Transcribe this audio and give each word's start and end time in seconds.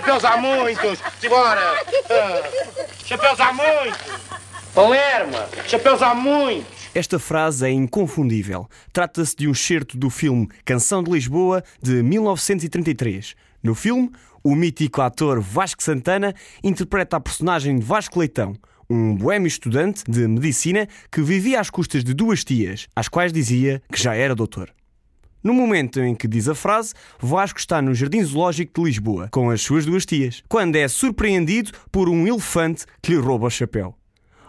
Chapéus 0.00 0.24
há 0.24 0.36
muitos! 0.38 0.98
Simbora! 1.20 1.60
Ah, 2.08 2.42
chapéus 3.04 3.38
há 3.38 3.52
muitos! 3.52 4.00
Palerma! 4.74 5.46
Chapéus 5.66 6.00
há 6.00 6.14
muitos! 6.14 6.88
Esta 6.94 7.18
frase 7.18 7.66
é 7.66 7.70
inconfundível. 7.70 8.66
Trata-se 8.94 9.36
de 9.36 9.46
um 9.46 9.52
excerto 9.52 9.98
do 9.98 10.08
filme 10.08 10.48
Canção 10.64 11.02
de 11.02 11.10
Lisboa 11.10 11.62
de 11.82 12.02
1933. 12.02 13.36
No 13.62 13.74
filme, 13.74 14.10
o 14.42 14.54
mítico 14.54 15.02
ator 15.02 15.38
Vasco 15.38 15.82
Santana 15.82 16.34
interpreta 16.64 17.18
a 17.18 17.20
personagem 17.20 17.78
de 17.78 17.84
Vasco 17.84 18.18
Leitão, 18.18 18.56
um 18.88 19.14
boêmio 19.14 19.48
estudante 19.48 20.02
de 20.08 20.26
medicina 20.26 20.88
que 21.12 21.20
vivia 21.20 21.60
às 21.60 21.68
custas 21.68 22.02
de 22.02 22.14
duas 22.14 22.42
tias, 22.42 22.88
às 22.96 23.06
quais 23.06 23.34
dizia 23.34 23.82
que 23.92 24.02
já 24.02 24.14
era 24.14 24.34
doutor. 24.34 24.70
No 25.42 25.54
momento 25.54 26.00
em 26.00 26.14
que 26.14 26.28
diz 26.28 26.48
a 26.48 26.54
frase, 26.54 26.92
Vasco 27.18 27.58
está 27.58 27.80
no 27.80 27.94
Jardim 27.94 28.22
Zoológico 28.22 28.80
de 28.82 28.86
Lisboa, 28.88 29.28
com 29.30 29.48
as 29.48 29.62
suas 29.62 29.86
duas 29.86 30.04
tias, 30.04 30.42
quando 30.46 30.76
é 30.76 30.86
surpreendido 30.86 31.72
por 31.90 32.10
um 32.10 32.26
elefante 32.26 32.84
que 33.00 33.12
lhe 33.12 33.18
rouba 33.18 33.46
o 33.46 33.50
chapéu. 33.50 33.94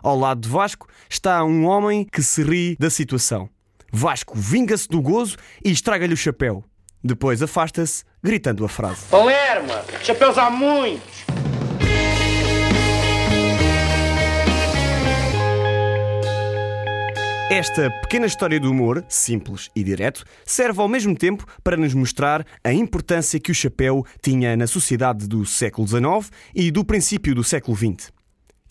Ao 0.03 0.17
lado 0.17 0.41
de 0.41 0.49
Vasco 0.49 0.87
está 1.09 1.43
um 1.45 1.65
homem 1.65 2.05
que 2.11 2.21
se 2.21 2.43
ri 2.43 2.75
da 2.77 2.89
situação. 2.89 3.49
Vasco 3.91 4.37
vinga-se 4.37 4.89
do 4.89 5.01
gozo 5.01 5.37
e 5.63 5.71
estraga-lhe 5.71 6.13
o 6.13 6.17
chapéu. 6.17 6.63
Depois 7.03 7.41
afasta-se, 7.41 8.03
gritando 8.21 8.65
a 8.65 8.69
frase: 8.69 9.05
Palerma! 9.09 9.83
Chapéus 10.03 10.37
há 10.37 10.49
muitos! 10.49 11.20
Esta 17.51 17.91
pequena 17.91 18.25
história 18.25 18.57
do 18.61 18.71
humor, 18.71 19.03
simples 19.09 19.69
e 19.75 19.83
direto, 19.83 20.23
serve 20.45 20.79
ao 20.79 20.87
mesmo 20.87 21.13
tempo 21.13 21.45
para 21.61 21.75
nos 21.75 21.93
mostrar 21.93 22.45
a 22.63 22.71
importância 22.71 23.41
que 23.41 23.51
o 23.51 23.53
chapéu 23.53 24.05
tinha 24.21 24.55
na 24.55 24.65
sociedade 24.65 25.27
do 25.27 25.45
século 25.45 25.85
XIX 25.85 26.31
e 26.55 26.71
do 26.71 26.85
princípio 26.85 27.35
do 27.35 27.43
século 27.43 27.75
XX. 27.75 28.09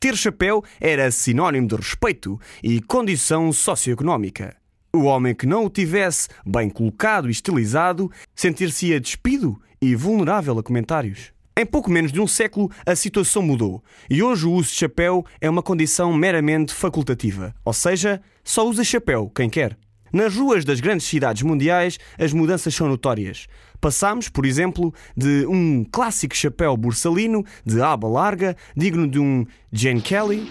Ter 0.00 0.16
chapéu 0.16 0.64
era 0.80 1.10
sinónimo 1.10 1.68
de 1.68 1.76
respeito 1.76 2.40
e 2.62 2.80
condição 2.80 3.52
socioeconómica. 3.52 4.56
O 4.94 5.02
homem 5.02 5.34
que 5.34 5.44
não 5.44 5.66
o 5.66 5.68
tivesse 5.68 6.28
bem 6.46 6.70
colocado 6.70 7.28
e 7.28 7.32
estilizado 7.32 8.10
sentir-se-ia 8.34 8.98
despido 8.98 9.60
e 9.78 9.94
vulnerável 9.94 10.58
a 10.58 10.62
comentários. 10.62 11.34
Em 11.60 11.66
pouco 11.66 11.90
menos 11.90 12.10
de 12.10 12.18
um 12.18 12.26
século, 12.26 12.70
a 12.86 12.96
situação 12.96 13.42
mudou 13.42 13.84
e 14.08 14.22
hoje 14.22 14.46
o 14.46 14.52
uso 14.52 14.70
de 14.70 14.76
chapéu 14.76 15.26
é 15.42 15.50
uma 15.50 15.62
condição 15.62 16.10
meramente 16.10 16.72
facultativa, 16.72 17.54
ou 17.62 17.74
seja, 17.74 18.22
só 18.42 18.66
usa 18.66 18.82
chapéu 18.82 19.30
quem 19.34 19.50
quer. 19.50 19.76
Nas 20.10 20.34
ruas 20.34 20.64
das 20.64 20.80
grandes 20.80 21.06
cidades 21.06 21.42
mundiais, 21.42 21.98
as 22.18 22.32
mudanças 22.32 22.74
são 22.74 22.88
notórias. 22.88 23.46
Passamos, 23.78 24.30
por 24.30 24.46
exemplo, 24.46 24.90
de 25.14 25.44
um 25.46 25.84
clássico 25.84 26.34
chapéu 26.34 26.74
borsalino 26.78 27.44
de 27.62 27.82
aba 27.82 28.08
larga, 28.08 28.56
digno 28.74 29.06
de 29.06 29.18
um 29.18 29.44
Jane 29.70 30.00
Kelly, 30.00 30.50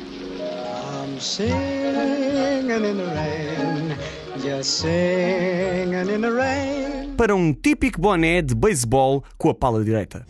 para 7.17 7.35
um 7.35 7.51
típico 7.51 7.99
boné 7.99 8.43
de 8.43 8.53
beisebol 8.53 9.23
com 9.39 9.49
a 9.49 9.55
pala 9.55 9.83
direita. 9.83 10.23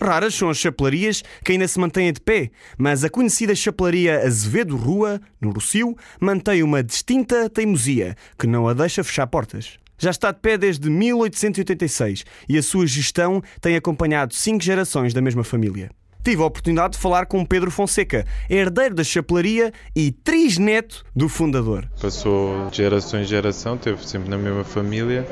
Raras 0.00 0.34
são 0.34 0.48
as 0.48 0.56
chapelarias 0.56 1.22
que 1.44 1.52
ainda 1.52 1.68
se 1.68 1.78
mantêm 1.78 2.12
de 2.12 2.20
pé, 2.20 2.50
mas 2.78 3.04
a 3.04 3.10
conhecida 3.10 3.54
chapelaria 3.54 4.20
Azevedo 4.26 4.76
Rua, 4.76 5.20
no 5.40 5.50
Rocio, 5.50 5.96
mantém 6.18 6.62
uma 6.62 6.82
distinta 6.82 7.50
teimosia 7.50 8.16
que 8.38 8.46
não 8.46 8.66
a 8.66 8.72
deixa 8.74 9.04
fechar 9.04 9.26
portas. 9.26 9.78
Já 9.98 10.10
está 10.10 10.32
de 10.32 10.40
pé 10.40 10.56
desde 10.56 10.88
1886 10.88 12.24
e 12.48 12.56
a 12.56 12.62
sua 12.62 12.86
gestão 12.86 13.42
tem 13.60 13.76
acompanhado 13.76 14.34
cinco 14.34 14.64
gerações 14.64 15.12
da 15.12 15.20
mesma 15.20 15.44
família. 15.44 15.90
Tive 16.22 16.42
a 16.42 16.46
oportunidade 16.46 16.94
de 16.94 16.98
falar 16.98 17.26
com 17.26 17.44
Pedro 17.44 17.70
Fonseca, 17.70 18.26
herdeiro 18.48 18.94
da 18.94 19.04
chapelaria 19.04 19.72
e 19.96 20.10
trisneto 20.10 21.04
do 21.16 21.28
fundador. 21.28 21.88
Passou 22.00 22.68
de 22.70 22.78
geração 22.78 23.20
em 23.20 23.24
geração, 23.24 23.76
teve 23.76 24.06
sempre 24.06 24.28
na 24.30 24.36
mesma 24.36 24.64
família. 24.64 25.26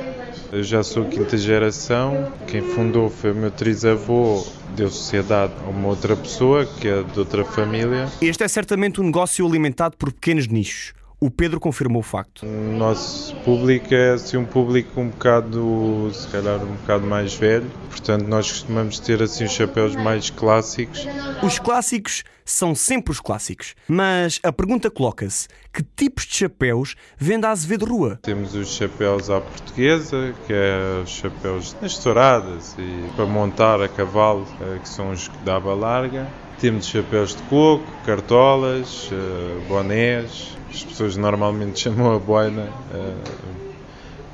Eu 0.52 0.62
já 0.62 0.82
sou 0.82 1.04
quinta 1.04 1.36
geração. 1.36 2.32
Quem 2.46 2.62
fundou 2.62 3.10
foi 3.10 3.32
o 3.32 3.34
meu 3.34 3.50
trisavô, 3.50 4.46
deu 4.76 4.90
sociedade 4.90 5.52
a 5.64 5.68
uma 5.70 5.88
outra 5.88 6.16
pessoa, 6.16 6.64
que 6.64 6.88
é 6.88 7.02
de 7.02 7.18
outra 7.18 7.44
família. 7.44 8.08
Este 8.20 8.44
é 8.44 8.48
certamente 8.48 9.00
um 9.00 9.04
negócio 9.04 9.46
alimentado 9.46 9.96
por 9.96 10.12
pequenos 10.12 10.46
nichos. 10.46 10.97
O 11.20 11.32
Pedro 11.32 11.58
confirmou 11.58 11.98
o 11.98 12.04
facto. 12.04 12.46
O 12.46 12.76
nosso 12.76 13.34
público 13.38 13.92
é 13.92 14.12
assim, 14.12 14.36
um 14.36 14.44
público 14.44 15.00
um 15.00 15.08
bocado, 15.08 16.08
se 16.14 16.28
calhar, 16.28 16.62
um 16.62 16.76
bocado 16.76 17.04
mais 17.04 17.34
velho. 17.34 17.68
Portanto, 17.90 18.24
nós 18.28 18.48
costumamos 18.48 19.00
ter 19.00 19.20
assim 19.20 19.44
os 19.44 19.50
chapéus 19.50 19.96
mais 19.96 20.30
clássicos. 20.30 21.08
Os 21.42 21.58
clássicos 21.58 22.22
são 22.44 22.72
sempre 22.72 23.10
os 23.10 23.18
clássicos. 23.18 23.74
Mas 23.88 24.38
a 24.44 24.52
pergunta 24.52 24.88
coloca-se: 24.92 25.48
que 25.72 25.82
tipos 25.82 26.24
de 26.24 26.36
chapéus 26.36 26.94
vende 27.18 27.46
a 27.46 27.50
Azevedo 27.50 27.84
Rua? 27.84 28.20
Temos 28.22 28.54
os 28.54 28.68
chapéus 28.68 29.28
à 29.28 29.40
portuguesa, 29.40 30.32
que 30.46 30.52
é 30.52 31.02
os 31.02 31.10
chapéus 31.10 31.76
nas 31.82 31.98
touradas 31.98 32.76
e 32.78 33.10
para 33.16 33.26
montar 33.26 33.82
a 33.82 33.88
cavalo, 33.88 34.46
eh, 34.60 34.78
que 34.80 34.88
são 34.88 35.10
os 35.10 35.26
que 35.26 35.38
dá 35.38 35.56
aba 35.56 35.74
larga. 35.74 36.28
Temos 36.60 36.86
chapéus 36.86 37.36
de 37.36 37.42
coco, 37.44 37.84
cartolas, 38.04 39.08
eh, 39.12 39.68
bonés, 39.68 40.56
as 40.68 40.82
pessoas 40.82 41.16
normalmente 41.16 41.78
chamam 41.80 42.16
a 42.16 42.18
boina. 42.18 42.68
Eh, 42.92 43.14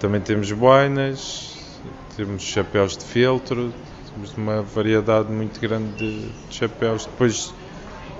também 0.01 0.23
temos 0.23 0.51
boinas, 0.51 1.55
temos 2.17 2.43
chapéus 2.43 2.97
de 2.97 3.05
feltro, 3.05 3.71
temos 4.15 4.35
uma 4.39 4.63
variedade 4.63 5.31
muito 5.31 5.61
grande 5.61 5.93
de 5.99 6.31
chapéus. 6.49 7.05
Depois, 7.05 7.53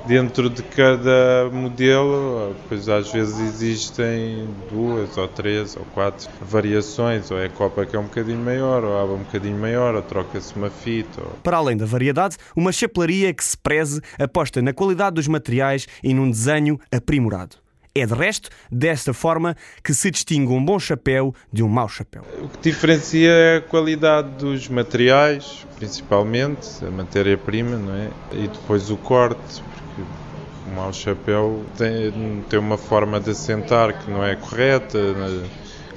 dentro 0.07 0.51
de 0.51 0.63
cada 0.63 1.49
modelo, 1.53 2.55
depois 2.63 2.89
às 2.89 3.11
vezes 3.13 3.41
existem 3.41 4.49
duas 4.71 5.17
ou 5.17 5.29
três 5.29 5.77
ou 5.77 5.85
quatro 5.95 6.29
variações, 6.41 7.31
ou 7.31 7.39
é 7.39 7.47
a 7.47 7.51
copa 7.51 7.87
que 7.87 7.97
é 7.97 7.99
um 7.99 8.05
bocadinho 8.05 8.39
maior, 8.39 8.85
ou 8.85 8.99
a 8.99 9.03
aba 9.03 9.13
um 9.15 9.19
bocadinho 9.19 9.59
maior, 9.59 9.95
ou 9.95 10.03
troca-se 10.03 10.55
uma 10.57 10.71
fita. 10.71 11.21
Ou... 11.21 11.31
Para 11.43 11.57
além 11.57 11.77
da 11.77 11.87
variedade, 11.87 12.37
uma 12.55 12.73
chapelaria 12.73 13.33
que 13.33 13.45
se 13.45 13.57
preze 13.57 14.01
aposta 14.19 14.61
na 14.61 14.73
qualidade 14.73 15.15
dos 15.15 15.29
materiais 15.29 15.87
e 16.03 16.13
num 16.13 16.31
desenho 16.31 16.79
aprimorado. 16.93 17.57
É 17.97 18.05
de 18.05 18.13
resto 18.13 18.51
desta 18.73 19.15
forma 19.15 19.57
que 19.83 19.95
se 19.95 20.11
distingue 20.11 20.53
um 20.53 20.65
bom 20.65 20.81
chapéu 20.81 21.33
de 21.53 21.63
um 21.63 21.69
mau 21.69 21.89
chapéu. 21.89 22.25
O 22.43 22.49
que 22.49 22.59
diferencia 22.61 23.31
é 23.31 23.57
a 23.59 23.61
qualidade 23.61 24.31
dos 24.31 24.69
materiais, 24.69 25.65
principalmente 25.77 26.85
a 26.85 26.91
matéria-prima, 26.91 27.77
não 27.77 27.95
é? 27.95 28.11
E 28.33 28.49
depois 28.49 28.91
o 28.91 28.97
corte, 28.97 29.63
porque 30.75 30.81
o 30.81 30.83
mau 30.83 30.93
chapéu 30.93 31.65
tem, 31.77 32.45
tem 32.49 32.59
uma 32.59 32.77
forma 32.77 33.21
de 33.21 33.31
assentar 33.31 33.99
que 33.99 34.11
não 34.11 34.25
é 34.25 34.35
correta, 34.35 34.99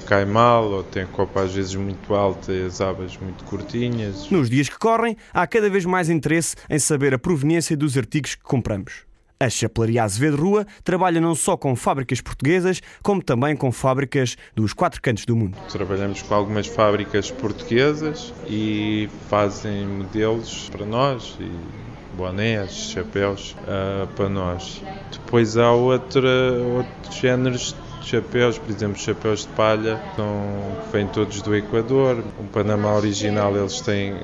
cai 0.06 0.24
mal 0.24 0.70
ou 0.70 0.82
tem 0.82 1.02
a 1.02 1.06
copa 1.06 1.42
às 1.42 1.52
vezes 1.52 1.74
muito 1.74 2.14
alta 2.14 2.52
e 2.52 2.64
as 2.64 2.80
abas 2.80 3.16
muito 3.18 3.44
curtinhas. 3.44 4.30
Nos 4.30 4.48
dias 4.48 4.68
que 4.68 4.78
correm, 4.78 5.16
há 5.34 5.46
cada 5.46 5.68
vez 5.68 5.84
mais 5.84 6.08
interesse 6.08 6.56
em 6.70 6.78
saber 6.78 7.12
a 7.12 7.18
proveniência 7.18 7.76
dos 7.76 7.96
artigos 7.96 8.34
que 8.34 8.42
compramos. 8.42 9.06
A 9.40 9.48
Chapelaria 9.48 10.02
Azevedo 10.02 10.36
Rua 10.36 10.66
trabalha 10.82 11.20
não 11.20 11.32
só 11.32 11.56
com 11.56 11.76
fábricas 11.76 12.20
portuguesas, 12.20 12.80
como 13.02 13.22
também 13.22 13.54
com 13.54 13.70
fábricas 13.70 14.36
dos 14.52 14.72
quatro 14.72 15.00
cantos 15.00 15.24
do 15.24 15.36
mundo. 15.36 15.56
Trabalhamos 15.70 16.22
com 16.22 16.34
algumas 16.34 16.66
fábricas 16.66 17.30
portuguesas 17.30 18.34
e 18.48 19.08
fazem 19.28 19.86
modelos 19.86 20.68
para 20.70 20.84
nós 20.84 21.36
e 21.38 21.87
bonés, 22.18 22.90
chapéus 22.92 23.56
uh, 23.62 24.06
para 24.08 24.28
nós. 24.28 24.82
Depois 25.12 25.56
há 25.56 25.70
outra, 25.70 26.28
outros 26.76 27.14
géneros 27.14 27.76
de 28.00 28.08
chapéus, 28.08 28.58
por 28.58 28.70
exemplo, 28.70 28.98
chapéus 28.98 29.42
de 29.42 29.48
palha, 29.48 30.00
são, 30.16 30.76
vêm 30.92 31.06
todos 31.06 31.40
do 31.40 31.54
Equador. 31.54 32.24
O 32.40 32.44
Panamá 32.44 32.92
original 32.94 33.56
eles 33.56 33.80
têm 33.80 34.16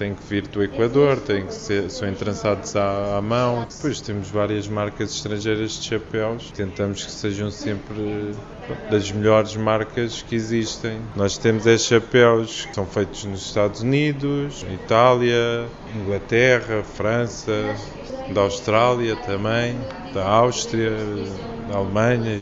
têm 0.00 0.14
que 0.14 0.22
vir 0.26 0.48
do 0.48 0.62
Equador, 0.62 1.18
têm 1.18 1.44
que 1.44 1.52
ser, 1.52 1.90
são 1.90 2.08
entrançados 2.08 2.74
à, 2.74 3.18
à, 3.18 3.20
mão. 3.20 3.66
Depois 3.70 4.00
temos 4.00 4.30
várias 4.30 4.66
marcas 4.66 5.14
estrangeiras 5.14 5.72
de 5.72 5.84
chapéus, 5.84 6.50
tentamos 6.52 7.04
que 7.04 7.12
sejam 7.12 7.50
sempre 7.50 8.34
das 8.90 9.12
melhores 9.12 9.54
marcas 9.56 10.22
que 10.22 10.34
existem. 10.34 10.98
Nós 11.14 11.36
temos 11.36 11.66
esses 11.66 11.86
chapéus 11.86 12.64
que 12.64 12.74
são 12.74 12.86
feitos 12.86 13.24
nos 13.24 13.44
Estados 13.44 13.82
Unidos, 13.82 14.64
Itália, 14.72 15.68
Inglaterra, 15.94 16.82
França, 16.82 17.76
da 18.32 18.40
Austrália 18.40 19.16
também, 19.16 19.76
da 20.14 20.26
Áustria, 20.26 20.92
da 21.68 21.76
Alemanha. 21.76 22.40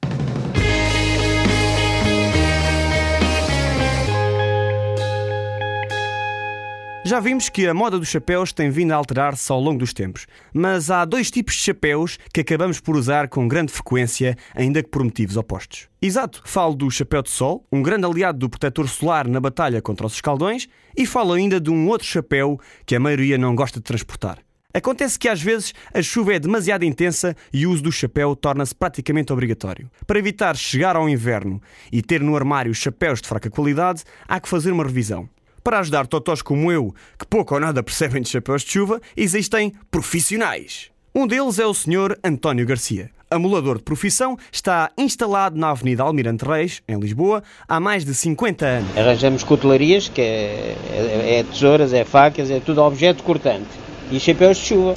Já 7.08 7.20
vimos 7.20 7.48
que 7.48 7.66
a 7.66 7.72
moda 7.72 7.98
dos 7.98 8.08
chapéus 8.08 8.52
tem 8.52 8.68
vindo 8.68 8.92
a 8.92 8.96
alterar-se 8.96 9.50
ao 9.50 9.58
longo 9.58 9.78
dos 9.78 9.94
tempos, 9.94 10.26
mas 10.52 10.90
há 10.90 11.06
dois 11.06 11.30
tipos 11.30 11.54
de 11.54 11.62
chapéus 11.62 12.18
que 12.34 12.42
acabamos 12.42 12.80
por 12.80 12.94
usar 12.94 13.28
com 13.28 13.48
grande 13.48 13.72
frequência, 13.72 14.36
ainda 14.54 14.82
que 14.82 14.90
por 14.90 15.02
motivos 15.02 15.34
opostos. 15.34 15.88
Exato, 16.02 16.42
falo 16.44 16.74
do 16.74 16.90
chapéu 16.90 17.22
de 17.22 17.30
sol, 17.30 17.64
um 17.72 17.80
grande 17.80 18.04
aliado 18.04 18.38
do 18.38 18.50
protetor 18.50 18.86
solar 18.86 19.26
na 19.26 19.40
batalha 19.40 19.80
contra 19.80 20.06
os 20.06 20.12
escaldões, 20.12 20.68
e 20.94 21.06
falo 21.06 21.32
ainda 21.32 21.58
de 21.58 21.70
um 21.70 21.88
outro 21.88 22.06
chapéu 22.06 22.60
que 22.84 22.94
a 22.94 23.00
maioria 23.00 23.38
não 23.38 23.56
gosta 23.56 23.80
de 23.80 23.84
transportar. 23.84 24.40
Acontece 24.74 25.18
que 25.18 25.30
às 25.30 25.40
vezes 25.40 25.72
a 25.94 26.02
chuva 26.02 26.34
é 26.34 26.38
demasiado 26.38 26.84
intensa 26.84 27.34
e 27.50 27.66
o 27.66 27.70
uso 27.70 27.84
do 27.84 27.90
chapéu 27.90 28.36
torna-se 28.36 28.74
praticamente 28.74 29.32
obrigatório. 29.32 29.90
Para 30.06 30.18
evitar 30.18 30.54
chegar 30.58 30.94
ao 30.94 31.08
inverno 31.08 31.58
e 31.90 32.02
ter 32.02 32.20
no 32.20 32.36
armário 32.36 32.74
chapéus 32.74 33.22
de 33.22 33.28
fraca 33.28 33.48
qualidade, 33.48 34.04
há 34.28 34.38
que 34.38 34.46
fazer 34.46 34.72
uma 34.72 34.84
revisão. 34.84 35.26
Para 35.68 35.80
ajudar 35.80 36.06
totós 36.06 36.40
como 36.40 36.72
eu, 36.72 36.94
que 37.18 37.26
pouco 37.26 37.52
ou 37.52 37.60
nada 37.60 37.82
percebem 37.82 38.22
de 38.22 38.30
chapéus 38.30 38.62
de 38.62 38.70
chuva, 38.70 39.02
existem 39.14 39.70
profissionais. 39.90 40.90
Um 41.14 41.26
deles 41.26 41.58
é 41.58 41.66
o 41.66 41.74
Sr. 41.74 42.18
António 42.24 42.64
Garcia. 42.64 43.10
Amolador 43.30 43.76
de 43.76 43.82
profissão, 43.82 44.38
está 44.50 44.90
instalado 44.96 45.58
na 45.58 45.68
Avenida 45.68 46.04
Almirante 46.04 46.42
Reis, 46.42 46.80
em 46.88 46.98
Lisboa, 46.98 47.42
há 47.68 47.78
mais 47.78 48.02
de 48.02 48.14
50 48.14 48.64
anos. 48.64 48.96
Arranjamos 48.96 49.44
cutelarias, 49.44 50.08
que 50.08 50.22
é, 50.22 50.74
é, 50.90 51.38
é 51.40 51.44
tesouras, 51.44 51.92
é 51.92 52.02
facas, 52.02 52.50
é 52.50 52.60
tudo 52.60 52.80
objeto 52.82 53.22
cortante. 53.22 53.68
E 54.10 54.18
chapéus 54.18 54.56
de 54.56 54.64
chuva. 54.64 54.94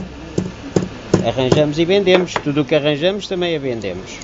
Arranjamos 1.28 1.80
e 1.80 1.84
vendemos. 1.84 2.34
Tudo 2.36 2.62
o 2.62 2.66
que 2.66 2.76
arranjamos 2.76 3.28
também 3.28 3.58
a 3.58 3.60
vendemos. 3.60 4.18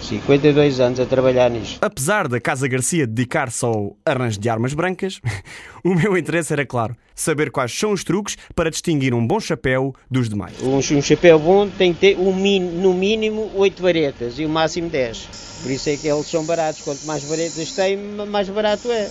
52 0.00 0.80
anos 0.80 1.00
a 1.00 1.06
trabalhar 1.06 1.50
nisto. 1.50 1.78
Apesar 1.82 2.28
da 2.28 2.40
Casa 2.40 2.66
Garcia 2.68 3.06
dedicar-se 3.06 3.64
ao 3.64 3.96
arranjo 4.04 4.38
de 4.38 4.48
armas 4.48 4.74
brancas, 4.74 5.20
o 5.84 5.94
meu 5.94 6.16
interesse 6.16 6.52
era 6.52 6.64
claro: 6.64 6.96
saber 7.14 7.50
quais 7.50 7.76
são 7.76 7.92
os 7.92 8.04
truques 8.04 8.36
para 8.54 8.70
distinguir 8.70 9.14
um 9.14 9.26
bom 9.26 9.40
chapéu 9.40 9.94
dos 10.10 10.28
demais. 10.28 10.54
Um, 10.62 10.76
um 10.76 11.02
chapéu 11.02 11.38
bom 11.38 11.68
tem 11.68 11.92
que 11.92 12.00
ter 12.00 12.18
um 12.18 12.32
no 12.32 12.94
mínimo 12.94 13.50
8 13.54 13.82
varetas 13.82 14.38
e 14.38 14.44
o 14.44 14.48
máximo 14.48 14.88
10. 14.88 15.28
Por 15.62 15.70
isso 15.70 15.90
é 15.90 15.96
que 15.96 16.06
eles 16.06 16.26
são 16.26 16.44
baratos. 16.44 16.82
Quanto 16.82 17.04
mais 17.04 17.24
varetas 17.24 17.72
tem, 17.72 17.96
mais 17.96 18.48
barato 18.48 18.90
é. 18.90 19.10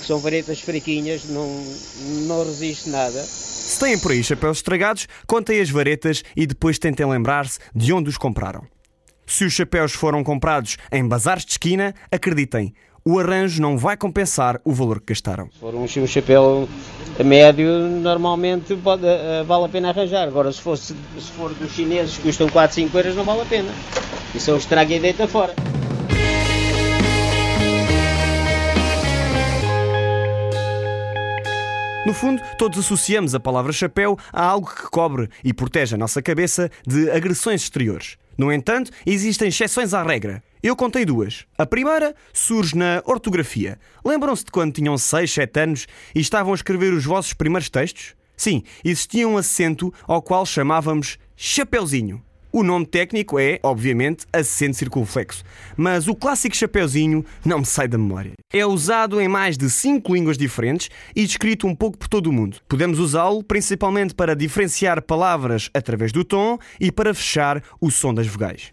Que 0.00 0.06
são 0.06 0.18
varetas 0.18 0.60
fraquinhas, 0.60 1.24
não, 1.26 1.64
não 2.26 2.44
resiste 2.44 2.88
nada. 2.88 3.22
Se 3.22 3.78
têm 3.78 3.98
por 3.98 4.10
aí 4.10 4.24
chapéus 4.24 4.58
estragados, 4.58 5.06
contem 5.26 5.60
as 5.60 5.70
varetas 5.70 6.24
e 6.36 6.46
depois 6.46 6.78
tentem 6.78 7.06
lembrar-se 7.06 7.60
de 7.74 7.92
onde 7.92 8.08
os 8.08 8.18
compraram. 8.18 8.66
Se 9.26 9.44
os 9.44 9.52
chapéus 9.52 9.92
foram 9.92 10.22
comprados 10.22 10.76
em 10.90 11.06
bazares 11.06 11.44
de 11.44 11.52
esquina, 11.52 11.94
acreditem, 12.10 12.74
o 13.04 13.18
arranjo 13.18 13.60
não 13.60 13.76
vai 13.76 13.96
compensar 13.96 14.60
o 14.64 14.72
valor 14.72 15.00
que 15.00 15.06
gastaram. 15.08 15.48
Se 15.52 15.58
for 15.58 15.74
um, 15.74 16.06
chapéu 16.06 16.68
médio, 17.24 17.88
normalmente 17.88 18.76
pode, 18.76 19.04
uh, 19.04 19.44
vale 19.44 19.64
a 19.64 19.68
pena 19.68 19.88
arranjar. 19.88 20.28
Agora, 20.28 20.52
se, 20.52 20.60
fosse, 20.60 20.94
se 21.18 21.32
for 21.32 21.52
dos 21.54 21.72
chineses 21.72 22.16
que 22.16 22.22
custam 22.22 22.48
4, 22.48 22.74
5 22.74 22.96
euros, 22.96 23.16
não 23.16 23.24
vale 23.24 23.42
a 23.42 23.46
pena. 23.46 23.70
Isso 24.34 24.50
é 24.50 24.54
um 24.54 24.56
estrago 24.56 24.92
e 24.92 25.00
deita 25.00 25.26
fora. 25.26 25.54
No 32.06 32.12
fundo, 32.12 32.42
todos 32.58 32.78
associamos 32.80 33.32
a 33.34 33.40
palavra 33.40 33.72
chapéu 33.72 34.18
a 34.32 34.44
algo 34.44 34.68
que 34.68 34.90
cobre 34.90 35.28
e 35.44 35.54
protege 35.54 35.94
a 35.94 35.98
nossa 35.98 36.20
cabeça 36.20 36.68
de 36.86 37.08
agressões 37.10 37.62
exteriores. 37.62 38.16
No 38.36 38.52
entanto, 38.52 38.90
existem 39.06 39.48
exceções 39.48 39.94
à 39.94 40.02
regra. 40.02 40.42
Eu 40.62 40.76
contei 40.76 41.04
duas. 41.04 41.44
A 41.58 41.66
primeira 41.66 42.14
surge 42.32 42.76
na 42.76 43.02
ortografia. 43.04 43.78
Lembram-se 44.04 44.44
de 44.44 44.50
quando 44.50 44.72
tinham 44.72 44.96
6, 44.96 45.30
7 45.30 45.60
anos 45.60 45.86
e 46.14 46.20
estavam 46.20 46.52
a 46.52 46.56
escrever 46.56 46.92
os 46.92 47.04
vossos 47.04 47.32
primeiros 47.32 47.68
textos? 47.68 48.14
Sim, 48.36 48.62
existia 48.84 49.28
um 49.28 49.36
acento 49.36 49.92
ao 50.06 50.22
qual 50.22 50.46
chamávamos 50.46 51.18
chapeuzinho. 51.36 52.22
O 52.54 52.62
nome 52.62 52.84
técnico 52.84 53.38
é, 53.38 53.58
obviamente, 53.62 54.26
acento 54.30 54.76
circunflexo, 54.76 55.42
mas 55.74 56.06
o 56.06 56.14
clássico 56.14 56.54
chapeuzinho 56.54 57.24
não 57.42 57.60
me 57.60 57.64
sai 57.64 57.88
da 57.88 57.96
memória. 57.96 58.32
É 58.52 58.66
usado 58.66 59.18
em 59.22 59.26
mais 59.26 59.56
de 59.56 59.70
cinco 59.70 60.14
línguas 60.14 60.36
diferentes 60.36 60.90
e 61.16 61.24
descrito 61.24 61.66
um 61.66 61.74
pouco 61.74 61.96
por 61.96 62.08
todo 62.08 62.26
o 62.26 62.32
mundo. 62.32 62.58
Podemos 62.68 62.98
usá-lo 62.98 63.42
principalmente 63.42 64.14
para 64.14 64.36
diferenciar 64.36 65.00
palavras 65.00 65.70
através 65.72 66.12
do 66.12 66.26
tom 66.26 66.58
e 66.78 66.92
para 66.92 67.14
fechar 67.14 67.62
o 67.80 67.90
som 67.90 68.12
das 68.12 68.26
vogais. 68.26 68.68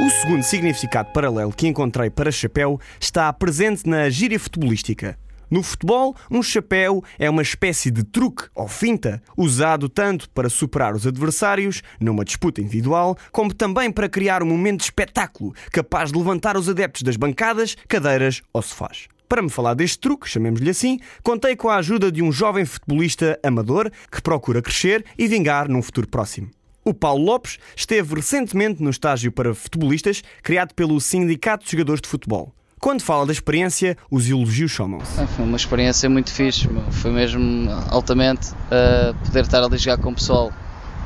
O 0.00 0.10
segundo 0.10 0.44
significado 0.44 1.12
paralelo 1.12 1.52
que 1.52 1.66
encontrei 1.66 2.08
para 2.08 2.30
chapéu 2.30 2.80
está 3.00 3.32
presente 3.32 3.88
na 3.88 4.08
gíria 4.08 4.38
futebolística. 4.38 5.18
No 5.50 5.62
futebol, 5.62 6.14
um 6.30 6.42
chapéu 6.42 7.02
é 7.18 7.30
uma 7.30 7.40
espécie 7.40 7.90
de 7.90 8.04
truque 8.04 8.44
ou 8.54 8.68
finta, 8.68 9.22
usado 9.34 9.88
tanto 9.88 10.28
para 10.30 10.50
superar 10.50 10.94
os 10.94 11.06
adversários 11.06 11.82
numa 11.98 12.24
disputa 12.24 12.60
individual, 12.60 13.16
como 13.32 13.54
também 13.54 13.90
para 13.90 14.10
criar 14.10 14.42
um 14.42 14.46
momento 14.46 14.80
de 14.80 14.84
espetáculo 14.84 15.54
capaz 15.72 16.12
de 16.12 16.18
levantar 16.18 16.56
os 16.56 16.68
adeptos 16.68 17.02
das 17.02 17.16
bancadas, 17.16 17.76
cadeiras 17.88 18.42
ou 18.52 18.60
sofás. 18.60 19.08
Para 19.26 19.42
me 19.42 19.48
falar 19.48 19.74
deste 19.74 19.98
truque, 19.98 20.28
chamemos-lhe 20.28 20.70
assim, 20.70 20.98
contei 21.22 21.56
com 21.56 21.68
a 21.68 21.76
ajuda 21.76 22.12
de 22.12 22.22
um 22.22 22.30
jovem 22.30 22.64
futebolista 22.66 23.38
amador 23.42 23.90
que 24.10 24.20
procura 24.20 24.60
crescer 24.60 25.04
e 25.18 25.26
vingar 25.26 25.68
num 25.68 25.82
futuro 25.82 26.08
próximo. 26.08 26.50
O 26.84 26.94
Paulo 26.94 27.24
Lopes 27.24 27.58
esteve 27.76 28.14
recentemente 28.14 28.82
no 28.82 28.88
estágio 28.88 29.30
para 29.30 29.54
futebolistas 29.54 30.22
criado 30.42 30.74
pelo 30.74 30.98
Sindicato 31.00 31.64
de 31.64 31.72
Jogadores 31.72 32.00
de 32.00 32.08
Futebol. 32.08 32.54
Quando 32.80 33.02
fala 33.02 33.26
da 33.26 33.32
experiência, 33.32 33.96
os 34.10 34.28
elogios 34.28 34.70
chamam-se. 34.70 35.26
Foi 35.26 35.44
uma 35.44 35.56
experiência 35.56 36.08
muito 36.08 36.30
fixe, 36.30 36.68
foi 36.90 37.10
mesmo 37.10 37.68
altamente 37.90 38.50
uh, 38.52 39.14
poder 39.24 39.42
estar 39.42 39.62
ali 39.62 39.76
jogar 39.78 39.98
com 39.98 40.10
o 40.10 40.14
pessoal, 40.14 40.52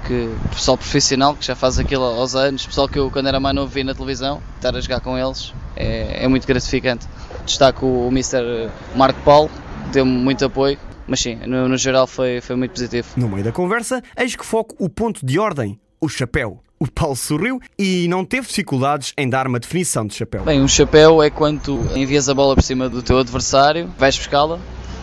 que, 0.06 0.28
pessoal 0.50 0.76
profissional 0.76 1.34
que 1.34 1.44
já 1.44 1.54
faz 1.54 1.78
aquilo 1.78 2.04
aos 2.04 2.34
anos, 2.34 2.66
pessoal 2.66 2.88
que 2.88 2.98
eu 2.98 3.10
quando 3.10 3.28
era 3.28 3.40
mais 3.40 3.54
novo 3.54 3.72
vi 3.72 3.84
na 3.84 3.94
televisão, 3.94 4.42
estar 4.56 4.76
a 4.76 4.80
jogar 4.80 5.00
com 5.00 5.18
eles 5.18 5.54
é, 5.76 6.24
é 6.24 6.28
muito 6.28 6.46
gratificante. 6.46 7.06
Destaco 7.44 7.86
o 7.86 8.08
Mr. 8.08 8.70
Marco 8.94 9.20
Paulo, 9.22 9.50
deu-me 9.92 10.12
muito 10.12 10.44
apoio, 10.44 10.78
mas 11.06 11.20
sim, 11.20 11.36
no, 11.46 11.68
no 11.68 11.76
geral 11.76 12.06
foi, 12.06 12.40
foi 12.40 12.56
muito 12.56 12.72
positivo. 12.72 13.08
No 13.16 13.28
meio 13.28 13.44
da 13.44 13.52
conversa, 13.52 14.02
eis 14.16 14.36
que 14.36 14.44
foco 14.44 14.74
o 14.78 14.88
ponto 14.88 15.24
de 15.24 15.38
ordem, 15.38 15.78
o 16.00 16.08
chapéu. 16.08 16.60
O 16.82 16.90
Paulo 16.90 17.14
sorriu 17.14 17.60
e 17.78 18.08
não 18.08 18.24
teve 18.24 18.48
dificuldades 18.48 19.12
em 19.16 19.30
dar 19.30 19.46
uma 19.46 19.60
definição 19.60 20.04
de 20.04 20.16
chapéu. 20.16 20.42
Bem, 20.42 20.60
um 20.60 20.66
chapéu 20.66 21.22
é 21.22 21.30
quando 21.30 21.78
envias 21.94 22.28
a 22.28 22.34
bola 22.34 22.56
por 22.56 22.62
cima 22.64 22.88
do 22.88 23.00
teu 23.00 23.20
adversário, 23.20 23.88
vais 23.96 24.18
buscá-la, 24.18 24.58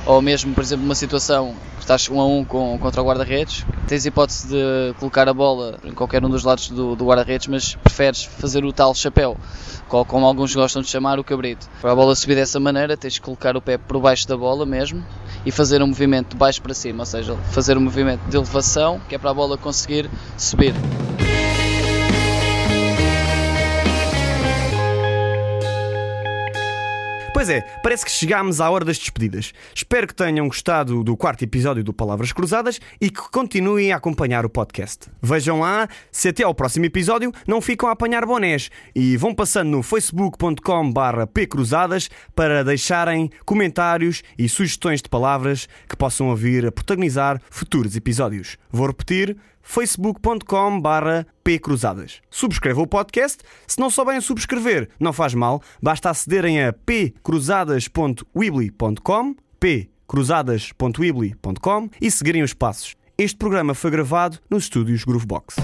ou 0.06 0.22
mesmo, 0.22 0.54
por 0.54 0.62
exemplo, 0.62 0.84
numa 0.84 0.94
situação 0.94 1.56
que 1.78 1.84
estás 1.84 2.10
um 2.10 2.20
a 2.20 2.26
um 2.26 2.44
com, 2.44 2.78
contra 2.80 3.02
o 3.02 3.06
guarda-redes, 3.06 3.66
tens 3.88 4.06
hipótese 4.06 4.50
de 4.50 4.94
colocar 5.00 5.30
a 5.30 5.34
bola 5.34 5.80
em 5.86 5.94
qualquer 5.94 6.22
um 6.26 6.30
dos 6.30 6.44
lados 6.44 6.68
do, 6.68 6.98
do 6.98 7.06
guarda-redes, 7.06 7.48
mas 7.48 7.76
preferes 7.76 8.26
fazer 8.26 8.66
o 8.66 8.74
tal 8.74 8.94
chapéu, 8.94 9.38
como 9.88 10.26
alguns 10.26 10.54
gostam 10.54 10.82
de 10.82 10.90
chamar 10.90 11.18
o 11.18 11.24
cabrito. 11.24 11.66
Para 11.80 11.94
a 11.94 11.96
bola 11.96 12.14
subir 12.14 12.36
dessa 12.36 12.60
maneira, 12.60 12.98
tens 12.98 13.18
que 13.18 13.24
colocar 13.24 13.56
o 13.56 13.62
pé 13.62 13.78
por 13.78 14.02
baixo 14.02 14.28
da 14.28 14.36
bola 14.36 14.66
mesmo 14.66 15.02
e 15.46 15.52
fazer 15.52 15.82
um 15.82 15.88
movimento 15.88 16.32
de 16.32 16.36
baixo 16.36 16.62
para 16.62 16.74
cima, 16.74 17.04
ou 17.04 17.06
seja, 17.06 17.38
fazer 17.52 17.78
um 17.78 17.82
movimento 17.82 18.20
de 18.28 18.36
elevação, 18.36 19.00
que 19.08 19.16
é 19.16 19.18
para 19.18 19.32
a 19.32 19.34
bola 19.34 19.58
conseguir 19.58 20.10
subir. 20.38 20.74
Pois 27.40 27.48
é, 27.48 27.62
parece 27.82 28.04
que 28.04 28.12
chegámos 28.12 28.60
à 28.60 28.70
hora 28.70 28.84
das 28.84 28.98
despedidas. 28.98 29.54
Espero 29.74 30.06
que 30.06 30.14
tenham 30.14 30.46
gostado 30.50 31.06
do 31.06 31.16
quarto 31.16 31.42
episódio 31.42 31.82
do 31.82 31.94
Palavras 31.94 32.34
Cruzadas 32.34 32.82
e 33.00 33.10
que 33.10 33.22
continuem 33.32 33.94
a 33.94 33.96
acompanhar 33.96 34.46
o 34.46 34.50
podcast. 34.50 35.10
Vejam 35.22 35.62
lá 35.62 35.88
se 36.12 36.28
até 36.28 36.44
ao 36.44 36.54
próximo 36.54 36.84
episódio 36.84 37.32
não 37.48 37.62
ficam 37.62 37.88
a 37.88 37.94
apanhar 37.94 38.26
bonés 38.26 38.70
e 38.94 39.16
vão 39.16 39.34
passando 39.34 39.70
no 39.70 39.82
facebook.com/barra 39.82 41.26
pcruzadas 41.28 42.10
para 42.36 42.62
deixarem 42.62 43.30
comentários 43.46 44.22
e 44.38 44.50
sugestões 44.50 45.02
de 45.02 45.08
palavras 45.08 45.66
que 45.88 45.96
possam 45.96 46.36
vir 46.36 46.66
a 46.66 46.74
protagonizar 46.74 47.42
futuros 47.50 47.96
episódios. 47.96 48.58
Vou 48.70 48.88
repetir 48.88 49.38
facebook.com 49.70 50.82
barra 50.82 51.26
pcruzadas. 51.44 52.22
Subscrevam 52.32 52.84
o 52.84 52.88
podcast. 52.88 53.44
Se 53.68 53.80
não 53.80 53.92
souberem 53.92 54.20
subscrever, 54.20 54.90
não 55.00 55.14
faz 55.14 55.36
mal. 55.36 55.62
Basta 55.80 56.10
acederem 56.10 56.66
a 56.66 56.74
pcruzadas.weebly.com 56.74 59.36
pcruzadas.weebly.com 59.60 61.90
e 62.02 62.10
seguirem 62.10 62.42
os 62.42 62.56
passos. 62.56 62.96
Este 63.16 63.38
programa 63.38 63.76
foi 63.76 63.92
gravado 63.92 64.40
nos 64.50 64.64
estúdios 64.64 65.04
Groovebox. 65.04 65.58